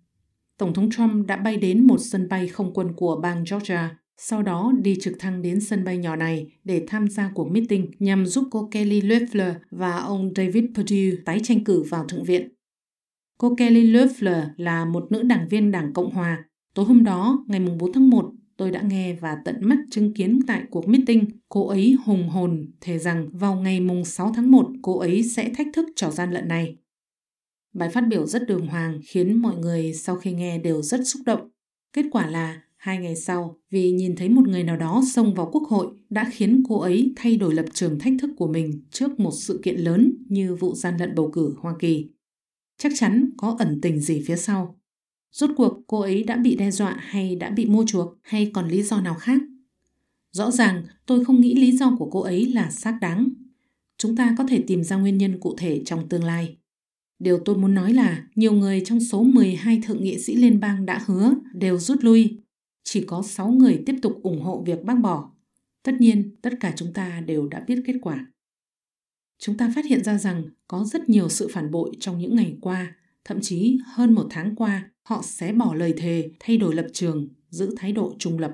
Tổng 0.59 0.75
thống 0.75 0.91
Trump 0.91 1.27
đã 1.27 1.37
bay 1.37 1.57
đến 1.57 1.87
một 1.87 1.99
sân 1.99 2.29
bay 2.29 2.49
không 2.49 2.75
quân 2.75 2.93
của 2.97 3.21
bang 3.23 3.45
Georgia, 3.51 3.97
sau 4.25 4.43
đó 4.43 4.73
đi 4.83 4.97
trực 5.01 5.19
thăng 5.19 5.43
đến 5.43 5.61
sân 5.61 5.85
bay 5.85 5.99
nhỏ 5.99 6.17
này 6.17 6.47
để 6.65 6.85
tham 6.89 7.09
gia 7.09 7.31
cuộc 7.35 7.51
meeting 7.51 7.91
nhằm 7.99 8.27
giúp 8.27 8.45
cô 8.51 8.69
Kelly 8.73 9.01
Loeffler 9.01 9.55
và 9.71 9.99
ông 9.99 10.33
David 10.37 10.65
Perdue 10.75 11.17
tái 11.25 11.41
tranh 11.43 11.65
cử 11.65 11.83
vào 11.83 12.05
Thượng 12.05 12.25
viện. 12.25 12.49
Cô 13.39 13.55
Kelly 13.57 13.93
Loeffler 13.93 14.45
là 14.57 14.85
một 14.85 15.13
nữ 15.13 15.23
đảng 15.23 15.49
viên 15.49 15.71
Đảng 15.71 15.93
Cộng 15.93 16.11
Hòa. 16.11 16.45
Tối 16.75 16.85
hôm 16.85 17.05
đó, 17.05 17.45
ngày 17.49 17.61
4 17.79 17.93
tháng 17.93 18.11
1, 18.11 18.33
tôi 18.57 18.71
đã 18.71 18.83
nghe 18.83 19.15
và 19.15 19.37
tận 19.45 19.57
mắt 19.61 19.79
chứng 19.91 20.15
kiến 20.15 20.41
tại 20.47 20.63
cuộc 20.71 20.89
meeting, 20.89 21.25
cô 21.49 21.69
ấy 21.69 21.97
hùng 22.05 22.29
hồn 22.29 22.67
thề 22.81 22.99
rằng 22.99 23.29
vào 23.33 23.55
ngày 23.55 23.81
mùng 23.81 24.05
6 24.05 24.33
tháng 24.35 24.51
1 24.51 24.69
cô 24.83 24.99
ấy 24.99 25.23
sẽ 25.23 25.51
thách 25.57 25.67
thức 25.75 25.87
trò 25.97 26.11
gian 26.11 26.31
lận 26.31 26.49
này. 26.49 26.77
Bài 27.75 27.89
phát 27.89 28.01
biểu 28.09 28.27
rất 28.27 28.47
đường 28.49 28.67
hoàng 28.67 29.01
khiến 29.05 29.43
mọi 29.43 29.57
người 29.57 29.93
sau 29.95 30.17
khi 30.17 30.33
nghe 30.33 30.59
đều 30.59 30.83
rất 30.83 31.01
xúc 31.05 31.23
động. 31.27 31.51
Kết 31.93 32.05
quả 32.13 32.27
là 32.27 32.61
hai 32.83 32.99
ngày 32.99 33.17
sau, 33.17 33.59
vì 33.71 33.93
nhìn 33.93 34.17
thấy 34.17 34.29
một 34.29 34.49
người 34.49 34.65
nào 34.65 34.77
đó 34.77 35.03
xông 35.13 35.35
vào 35.35 35.51
quốc 35.53 35.63
hội 35.69 35.87
đã 36.11 36.31
khiến 36.33 36.63
cô 36.69 36.81
ấy 36.81 37.13
thay 37.17 37.37
đổi 37.37 37.55
lập 37.55 37.65
trường 37.73 37.99
thách 37.99 38.13
thức 38.21 38.31
của 38.37 38.47
mình 38.47 38.83
trước 38.91 39.21
một 39.21 39.31
sự 39.35 39.61
kiện 39.63 39.77
lớn 39.77 40.13
như 40.29 40.55
vụ 40.55 40.75
gian 40.75 40.97
lận 40.97 41.15
bầu 41.15 41.31
cử 41.31 41.55
Hoa 41.59 41.75
Kỳ. 41.79 42.11
Chắc 42.79 42.93
chắn 42.97 43.31
có 43.37 43.57
ẩn 43.59 43.81
tình 43.81 44.01
gì 44.01 44.23
phía 44.27 44.37
sau. 44.37 44.81
Rốt 45.33 45.51
cuộc 45.57 45.81
cô 45.87 46.01
ấy 46.01 46.23
đã 46.23 46.37
bị 46.37 46.57
đe 46.57 46.71
dọa 46.71 46.97
hay 47.01 47.37
đã 47.37 47.51
bị 47.51 47.67
mua 47.67 47.85
chuộc 47.87 48.19
hay 48.23 48.51
còn 48.55 48.69
lý 48.69 48.83
do 48.83 49.01
nào 49.01 49.15
khác? 49.15 49.43
Rõ 50.33 50.51
ràng 50.51 50.83
tôi 51.07 51.25
không 51.25 51.41
nghĩ 51.41 51.55
lý 51.55 51.73
do 51.73 51.97
của 51.99 52.11
cô 52.11 52.21
ấy 52.21 52.53
là 52.53 52.71
xác 52.71 52.99
đáng. 53.01 53.29
Chúng 53.99 54.17
ta 54.17 54.35
có 54.39 54.45
thể 54.49 54.65
tìm 54.67 54.85
ra 54.85 54.97
nguyên 54.97 55.19
nhân 55.19 55.41
cụ 55.41 55.55
thể 55.59 55.83
trong 55.85 56.09
tương 56.09 56.25
lai. 56.25 56.57
Điều 57.19 57.39
tôi 57.45 57.57
muốn 57.57 57.75
nói 57.75 57.93
là 57.93 58.27
nhiều 58.35 58.53
người 58.53 58.83
trong 58.85 59.01
số 59.01 59.23
12 59.23 59.81
thượng 59.85 60.03
nghị 60.03 60.19
sĩ 60.19 60.37
liên 60.37 60.61
bang 60.61 60.87
đã 60.87 61.03
hứa 61.07 61.35
đều 61.55 61.79
rút 61.79 62.05
lui. 62.05 62.43
Chỉ 62.85 63.05
có 63.07 63.23
6 63.23 63.49
người 63.49 63.83
tiếp 63.87 63.97
tục 64.03 64.21
ủng 64.23 64.43
hộ 64.43 64.63
việc 64.67 64.85
bác 64.85 64.95
bỏ. 64.95 65.31
Tất 65.83 65.93
nhiên, 65.99 66.37
tất 66.43 66.53
cả 66.61 66.73
chúng 66.77 66.93
ta 66.93 67.21
đều 67.27 67.49
đã 67.49 67.65
biết 67.67 67.83
kết 67.87 67.95
quả. 68.03 68.27
Chúng 69.39 69.57
ta 69.57 69.73
phát 69.75 69.85
hiện 69.85 70.05
ra 70.05 70.19
rằng 70.19 70.45
có 70.69 70.85
rất 70.85 71.09
nhiều 71.09 71.29
sự 71.29 71.49
phản 71.53 71.71
bội 71.71 71.93
trong 72.01 72.19
những 72.19 72.37
ngày 72.37 72.57
qua, 72.61 72.97
thậm 73.25 73.41
chí 73.41 73.79
hơn 73.85 74.15
một 74.15 74.27
tháng 74.31 74.57
qua 74.57 74.91
họ 75.03 75.23
sẽ 75.25 75.53
bỏ 75.53 75.75
lời 75.75 75.95
thề, 75.97 76.31
thay 76.41 76.57
đổi 76.57 76.75
lập 76.75 76.87
trường, 76.93 77.29
giữ 77.51 77.75
thái 77.79 77.93
độ 77.93 78.15
trung 78.19 78.39
lập. 78.39 78.53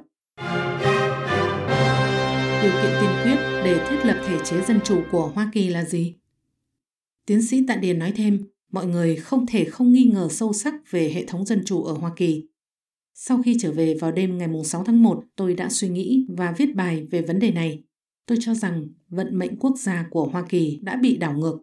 Điều 2.62 2.72
kiện 2.72 2.92
tiên 3.00 3.10
quyết 3.22 3.36
để 3.64 3.86
thiết 3.88 4.06
lập 4.06 4.24
thể 4.26 4.38
chế 4.44 4.62
dân 4.62 4.80
chủ 4.84 5.02
của 5.10 5.28
Hoa 5.34 5.50
Kỳ 5.54 5.68
là 5.68 5.84
gì? 5.84 6.14
Tiến 7.26 7.42
sĩ 7.42 7.66
Tạ 7.66 7.76
Điền 7.76 7.98
nói 7.98 8.12
thêm, 8.16 8.44
mọi 8.72 8.86
người 8.86 9.16
không 9.16 9.46
thể 9.46 9.64
không 9.64 9.92
nghi 9.92 10.04
ngờ 10.04 10.28
sâu 10.30 10.52
sắc 10.52 10.74
về 10.90 11.12
hệ 11.14 11.26
thống 11.26 11.46
dân 11.46 11.62
chủ 11.64 11.84
ở 11.84 11.92
Hoa 11.92 12.12
Kỳ. 12.16 12.48
Sau 13.20 13.42
khi 13.42 13.56
trở 13.60 13.72
về 13.72 13.94
vào 14.00 14.12
đêm 14.12 14.38
ngày 14.38 14.48
6 14.64 14.84
tháng 14.84 15.02
1, 15.02 15.24
tôi 15.36 15.54
đã 15.54 15.68
suy 15.68 15.88
nghĩ 15.88 16.26
và 16.28 16.54
viết 16.58 16.74
bài 16.74 17.06
về 17.10 17.22
vấn 17.22 17.38
đề 17.38 17.50
này. 17.50 17.82
Tôi 18.26 18.38
cho 18.40 18.54
rằng 18.54 18.86
vận 19.08 19.38
mệnh 19.38 19.56
quốc 19.56 19.78
gia 19.78 20.06
của 20.10 20.24
Hoa 20.24 20.44
Kỳ 20.48 20.78
đã 20.82 20.96
bị 20.96 21.16
đảo 21.16 21.38
ngược. 21.38 21.58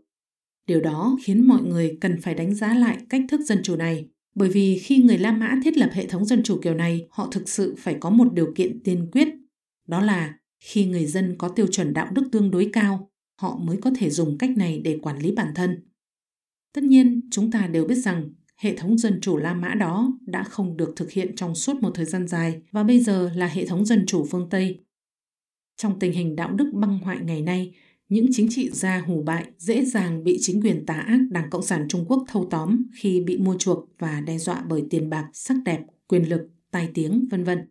Điều 0.67 0.81
đó 0.81 1.17
khiến 1.23 1.47
mọi 1.47 1.63
người 1.63 1.97
cần 2.01 2.21
phải 2.21 2.35
đánh 2.35 2.55
giá 2.55 2.73
lại 2.73 2.97
cách 3.09 3.21
thức 3.29 3.41
dân 3.41 3.59
chủ 3.63 3.75
này, 3.75 4.09
bởi 4.35 4.49
vì 4.49 4.79
khi 4.79 4.97
người 4.97 5.17
La 5.17 5.31
Mã 5.31 5.59
thiết 5.63 5.77
lập 5.77 5.89
hệ 5.93 6.07
thống 6.07 6.25
dân 6.25 6.43
chủ 6.43 6.59
kiểu 6.61 6.73
này, 6.73 7.07
họ 7.09 7.27
thực 7.31 7.49
sự 7.49 7.75
phải 7.77 7.97
có 7.99 8.09
một 8.09 8.33
điều 8.33 8.53
kiện 8.55 8.83
tiên 8.83 9.09
quyết, 9.11 9.27
đó 9.87 10.01
là 10.01 10.33
khi 10.59 10.85
người 10.85 11.05
dân 11.05 11.35
có 11.37 11.49
tiêu 11.49 11.67
chuẩn 11.71 11.93
đạo 11.93 12.07
đức 12.13 12.29
tương 12.31 12.51
đối 12.51 12.69
cao, 12.73 13.11
họ 13.41 13.57
mới 13.57 13.77
có 13.77 13.91
thể 13.97 14.09
dùng 14.09 14.37
cách 14.37 14.57
này 14.57 14.81
để 14.83 14.99
quản 15.01 15.19
lý 15.19 15.31
bản 15.31 15.51
thân. 15.55 15.87
Tất 16.73 16.83
nhiên, 16.83 17.21
chúng 17.31 17.51
ta 17.51 17.67
đều 17.67 17.85
biết 17.85 17.95
rằng 17.95 18.29
hệ 18.55 18.75
thống 18.75 18.97
dân 18.97 19.19
chủ 19.21 19.37
La 19.37 19.53
Mã 19.53 19.73
đó 19.73 20.13
đã 20.25 20.43
không 20.43 20.77
được 20.77 20.93
thực 20.95 21.11
hiện 21.11 21.35
trong 21.35 21.55
suốt 21.55 21.81
một 21.81 21.91
thời 21.93 22.05
gian 22.05 22.27
dài 22.27 22.61
và 22.71 22.83
bây 22.83 22.99
giờ 22.99 23.29
là 23.35 23.47
hệ 23.47 23.65
thống 23.65 23.85
dân 23.85 24.05
chủ 24.07 24.25
phương 24.31 24.47
Tây. 24.49 24.79
Trong 25.77 25.99
tình 25.99 26.11
hình 26.11 26.35
đạo 26.35 26.51
đức 26.51 26.71
băng 26.73 26.99
hoại 26.99 27.17
ngày 27.23 27.41
nay, 27.41 27.75
những 28.09 28.25
chính 28.31 28.47
trị 28.49 28.69
gia 28.69 28.99
hủ 28.99 29.23
bại 29.23 29.45
dễ 29.57 29.85
dàng 29.85 30.23
bị 30.23 30.37
chính 30.41 30.61
quyền 30.61 30.85
tà 30.85 30.93
ác 30.93 31.19
Đảng 31.29 31.49
Cộng 31.49 31.63
sản 31.63 31.85
Trung 31.89 32.05
Quốc 32.07 32.25
thâu 32.27 32.47
tóm 32.51 32.83
khi 32.95 33.21
bị 33.21 33.37
mua 33.37 33.55
chuộc 33.57 33.89
và 33.99 34.21
đe 34.21 34.37
dọa 34.37 34.63
bởi 34.69 34.83
tiền 34.89 35.09
bạc, 35.09 35.29
sắc 35.33 35.57
đẹp, 35.65 35.81
quyền 36.07 36.29
lực, 36.29 36.49
tài 36.71 36.89
tiếng, 36.93 37.27
vân 37.31 37.43
vân. 37.43 37.69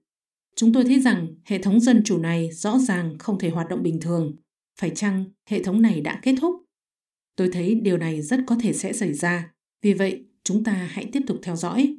Chúng 0.57 0.73
tôi 0.73 0.85
thấy 0.85 1.01
rằng 1.01 1.27
hệ 1.45 1.59
thống 1.59 1.81
dân 1.81 2.03
chủ 2.05 2.19
này 2.19 2.51
rõ 2.53 2.79
ràng 2.79 3.19
không 3.19 3.39
thể 3.39 3.51
hoạt 3.51 3.69
động 3.69 3.83
bình 3.83 4.01
thường. 4.01 4.37
Phải 4.81 4.91
chăng 4.91 5.25
hệ 5.49 5.63
thống 5.63 5.83
này 5.83 6.01
đã 6.01 6.21
kết 6.23 6.35
thúc? 6.41 6.55
Tôi 7.37 7.49
thấy 7.53 7.75
điều 7.75 7.99
này 7.99 8.23
rất 8.23 8.41
có 8.47 8.57
thể 8.63 8.73
sẽ 8.73 8.93
xảy 8.93 9.13
ra. 9.13 9.53
Vì 9.83 9.95
vậy, 9.95 10.25
chúng 10.45 10.65
ta 10.65 10.73
hãy 10.73 11.09
tiếp 11.13 11.21
tục 11.27 11.39
theo 11.43 11.57
dõi. 11.57 11.97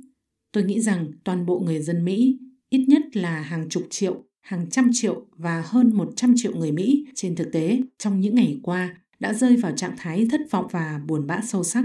Tôi 0.51 0.63
nghĩ 0.63 0.81
rằng 0.81 1.11
toàn 1.23 1.45
bộ 1.45 1.59
người 1.59 1.81
dân 1.81 2.05
Mỹ, 2.05 2.39
ít 2.69 2.85
nhất 2.87 3.01
là 3.13 3.41
hàng 3.41 3.69
chục 3.69 3.83
triệu, 3.89 4.23
hàng 4.41 4.69
trăm 4.69 4.89
triệu 4.93 5.25
và 5.31 5.63
hơn 5.65 5.91
100 5.93 6.33
triệu 6.37 6.55
người 6.55 6.71
Mỹ 6.71 7.05
trên 7.15 7.35
thực 7.35 7.51
tế 7.51 7.81
trong 7.97 8.19
những 8.19 8.35
ngày 8.35 8.59
qua 8.63 8.97
đã 9.19 9.33
rơi 9.33 9.57
vào 9.57 9.71
trạng 9.71 9.95
thái 9.97 10.27
thất 10.31 10.41
vọng 10.51 10.67
và 10.71 11.01
buồn 11.07 11.27
bã 11.27 11.41
sâu 11.47 11.63
sắc. 11.63 11.83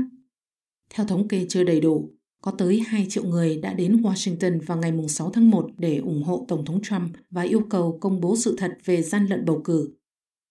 Theo 0.90 1.06
thống 1.06 1.28
kê 1.28 1.46
chưa 1.48 1.64
đầy 1.64 1.80
đủ, 1.80 2.10
có 2.42 2.50
tới 2.50 2.80
2 2.86 3.06
triệu 3.08 3.24
người 3.24 3.56
đã 3.56 3.74
đến 3.74 3.96
Washington 4.02 4.60
vào 4.66 4.78
ngày 4.78 4.92
6 5.08 5.30
tháng 5.30 5.50
1 5.50 5.70
để 5.78 5.96
ủng 5.96 6.22
hộ 6.22 6.44
Tổng 6.48 6.64
thống 6.64 6.82
Trump 6.82 7.10
và 7.30 7.42
yêu 7.42 7.60
cầu 7.70 7.98
công 8.00 8.20
bố 8.20 8.36
sự 8.36 8.54
thật 8.58 8.78
về 8.84 9.02
gian 9.02 9.26
lận 9.26 9.44
bầu 9.44 9.60
cử. 9.64 9.94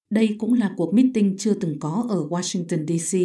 Đây 0.09 0.35
cũng 0.39 0.53
là 0.53 0.73
cuộc 0.77 0.93
meeting 0.93 1.37
chưa 1.37 1.53
từng 1.53 1.79
có 1.79 2.05
ở 2.09 2.27
Washington, 2.27 2.85
D.C. 2.87 3.17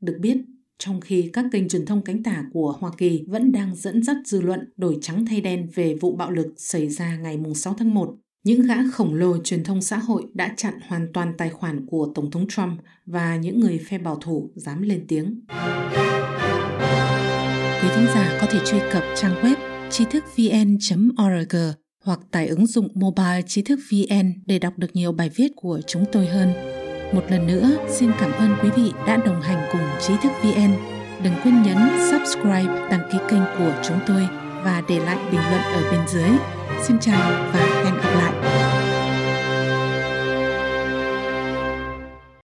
Được 0.00 0.16
biết, 0.20 0.36
trong 0.78 1.00
khi 1.00 1.30
các 1.32 1.44
kênh 1.52 1.68
truyền 1.68 1.86
thông 1.86 2.02
cánh 2.02 2.22
tả 2.22 2.44
của 2.52 2.76
Hoa 2.80 2.90
Kỳ 2.98 3.24
vẫn 3.28 3.52
đang 3.52 3.76
dẫn 3.76 4.02
dắt 4.02 4.16
dư 4.24 4.40
luận 4.40 4.72
đổi 4.76 4.98
trắng 5.00 5.26
thay 5.26 5.40
đen 5.40 5.68
về 5.74 5.94
vụ 6.00 6.16
bạo 6.16 6.30
lực 6.30 6.54
xảy 6.56 6.88
ra 6.88 7.16
ngày 7.16 7.38
6 7.54 7.74
tháng 7.78 7.94
1, 7.94 8.14
những 8.44 8.62
gã 8.62 8.74
khổng 8.92 9.14
lồ 9.14 9.38
truyền 9.44 9.64
thông 9.64 9.82
xã 9.82 9.96
hội 9.96 10.22
đã 10.34 10.54
chặn 10.56 10.74
hoàn 10.88 11.12
toàn 11.12 11.34
tài 11.38 11.50
khoản 11.50 11.86
của 11.86 12.12
Tổng 12.14 12.30
thống 12.30 12.48
Trump 12.48 12.80
và 13.06 13.36
những 13.36 13.60
người 13.60 13.80
phe 13.88 13.98
bảo 13.98 14.16
thủ 14.16 14.50
dám 14.54 14.82
lên 14.82 15.04
tiếng. 15.08 15.40
Quý 17.82 17.88
thính 17.96 18.06
giả 18.14 18.38
có 18.40 18.46
thể 18.50 18.58
truy 18.64 18.78
cập 18.92 19.02
trang 19.16 19.34
web 19.42 19.56
tri 19.90 20.04
thức 20.04 20.24
vn.org 20.36 21.56
hoặc 22.04 22.20
tải 22.30 22.46
ứng 22.46 22.66
dụng 22.66 22.88
mobile 22.94 23.42
trí 23.46 23.62
thức 23.62 23.78
VN 23.90 24.32
để 24.46 24.58
đọc 24.58 24.78
được 24.78 24.96
nhiều 24.96 25.12
bài 25.12 25.30
viết 25.36 25.48
của 25.56 25.80
chúng 25.86 26.04
tôi 26.12 26.26
hơn. 26.26 26.81
Một 27.12 27.22
lần 27.30 27.46
nữa, 27.46 27.70
xin 27.88 28.10
cảm 28.20 28.32
ơn 28.32 28.56
quý 28.62 28.70
vị 28.76 28.92
đã 29.06 29.16
đồng 29.16 29.42
hành 29.42 29.68
cùng 29.72 29.80
trí 30.00 30.14
thức 30.22 30.32
VN. 30.42 30.74
Đừng 31.22 31.34
quên 31.44 31.62
nhấn 31.62 31.76
subscribe, 32.10 32.88
đăng 32.90 33.10
ký 33.12 33.18
kênh 33.30 33.42
của 33.58 33.72
chúng 33.82 33.98
tôi 34.06 34.28
và 34.64 34.82
để 34.88 34.98
lại 34.98 35.18
bình 35.30 35.40
luận 35.50 35.62
ở 35.62 35.90
bên 35.90 36.00
dưới. 36.08 36.30
Xin 36.82 36.98
chào 36.98 37.30
và 37.52 37.82
hẹn 37.84 37.94
gặp 37.94 38.10
lại! 38.14 38.51